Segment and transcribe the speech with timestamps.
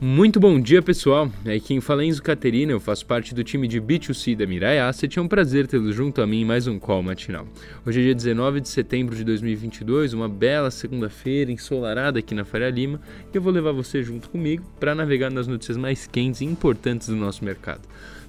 [0.00, 1.30] Muito bom dia, pessoal.
[1.44, 4.80] É quem fala é Enzo Caterina, eu faço parte do time de B2C da Mirai
[4.80, 5.18] Asset.
[5.18, 7.46] É um prazer tê-los junto a mim em mais um call matinal.
[7.86, 12.70] Hoje é dia 19 de setembro de 2022, uma bela segunda-feira ensolarada aqui na Faria
[12.70, 13.00] Lima,
[13.32, 17.06] e eu vou levar você junto comigo para navegar nas notícias mais quentes e importantes
[17.08, 17.82] do nosso mercado.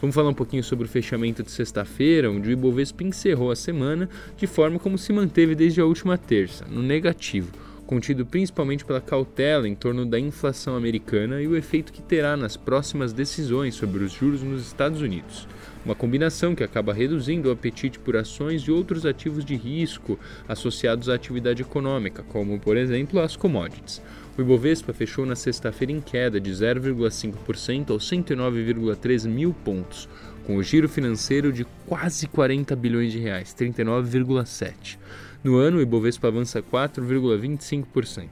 [0.00, 4.10] Vamos falar um pouquinho sobre o fechamento de sexta-feira, onde o Ibovespa encerrou a semana
[4.36, 7.52] de forma como se manteve desde a última terça, no negativo
[7.92, 12.56] contido principalmente pela cautela em torno da inflação americana e o efeito que terá nas
[12.56, 15.46] próximas decisões sobre os juros nos Estados Unidos.
[15.84, 21.10] Uma combinação que acaba reduzindo o apetite por ações e outros ativos de risco associados
[21.10, 24.00] à atividade econômica, como, por exemplo, as commodities.
[24.38, 30.08] O Ibovespa fechou na sexta-feira em queda de 0,5% aos 109,3 mil pontos,
[30.46, 34.96] com o giro financeiro de quase 40 bilhões de reais, 39,7.
[35.42, 38.28] No ano, o Ibovespa avança 4,25%.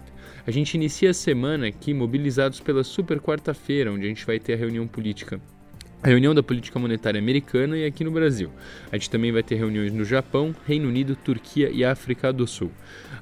[0.47, 4.55] A gente inicia a semana aqui mobilizados pela super quarta-feira, onde a gente vai ter
[4.55, 5.41] a reunião política
[6.03, 8.51] a reunião da política monetária americana e aqui no Brasil.
[8.91, 12.71] A gente também vai ter reuniões no Japão, Reino Unido, Turquia e África do Sul.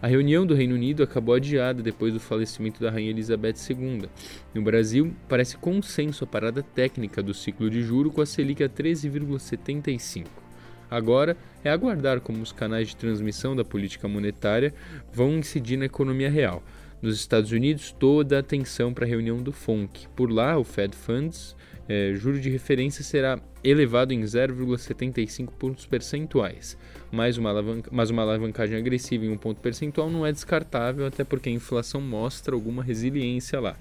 [0.01, 4.09] A reunião do Reino Unido acabou adiada depois do falecimento da Rainha Elizabeth II.
[4.55, 8.69] No Brasil, parece consenso a parada técnica do ciclo de juro com a Selic a
[8.69, 10.48] 13,75.
[10.91, 14.73] Agora é aguardar como os canais de transmissão da política monetária
[15.13, 16.63] vão incidir na economia real.
[17.01, 20.09] Nos Estados Unidos, toda a atenção para a reunião do FONC.
[20.17, 21.55] Por lá, o Fed Funds,
[21.89, 26.77] é, juro de referência, será elevado em 0,75 pontos percentuais.
[27.11, 27.53] Mais uma
[27.91, 32.01] mas uma alavancagem agressiva em um ponto percentual não é descartável, até porque a inflação
[32.01, 33.77] mostra alguma resiliência lá.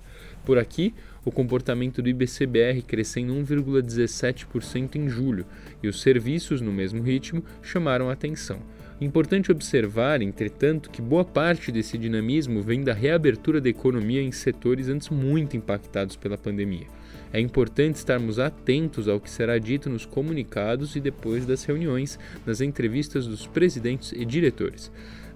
[0.45, 0.93] Por aqui,
[1.27, 5.45] o comportamento do IBCBR crescendo 1,17% em julho
[5.83, 8.61] e os serviços, no mesmo ritmo, chamaram atenção.
[9.01, 14.87] Importante observar, entretanto, que boa parte desse dinamismo vem da reabertura da economia em setores
[14.87, 16.87] antes muito impactados pela pandemia.
[17.33, 22.61] É importante estarmos atentos ao que será dito nos comunicados e depois das reuniões, nas
[22.61, 24.89] entrevistas dos presidentes e diretores.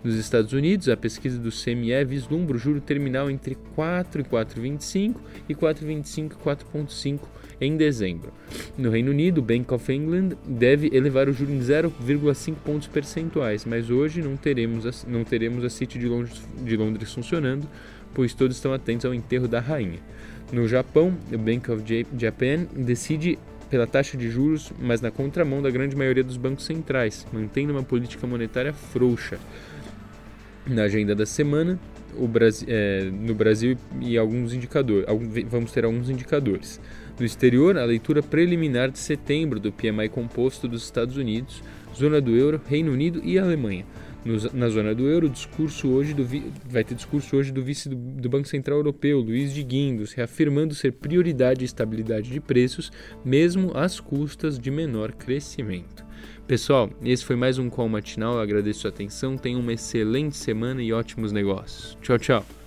[0.04, 5.16] Nos Estados Unidos, a pesquisa do CME vislumbra o juro terminal entre 4 e 4,25
[5.48, 7.20] e 4,25 e 4,5
[7.62, 8.34] em dezembro.
[8.76, 13.64] No Reino Unido, o Bank of England deve elevar o juro em 0,5 pontos percentuais,
[13.64, 17.68] mas hoje não teremos a, não teremos a City de Londres, de Londres funcionando,
[18.12, 20.00] pois todos estão atentos ao enterro da rainha.
[20.52, 21.84] No Japão, o Bank of
[22.18, 23.38] Japan decide
[23.70, 27.84] pela taxa de juros, mas na contramão da grande maioria dos bancos centrais, mantendo uma
[27.84, 29.40] política monetária frouxa
[30.66, 31.80] na agenda da semana,
[32.28, 35.06] Brasil, é, no Brasil e alguns indicadores,
[35.50, 36.80] vamos ter alguns indicadores.
[37.20, 41.64] No exterior, a leitura preliminar de setembro do PMI composto dos Estados Unidos,
[41.96, 43.86] zona do euro, Reino Unido e Alemanha.
[44.24, 46.24] No, na zona do euro, discurso hoje do
[46.70, 50.76] vai ter discurso hoje do vice do, do Banco Central Europeu, Luiz de Guindos, reafirmando
[50.76, 52.92] ser prioridade a estabilidade de preços,
[53.26, 56.06] mesmo às custas de menor crescimento.
[56.46, 58.36] Pessoal, esse foi mais um call matinal.
[58.36, 59.38] Eu agradeço a atenção.
[59.38, 61.98] Tenham uma excelente semana e ótimos negócios.
[62.02, 62.61] Tchau, tchau.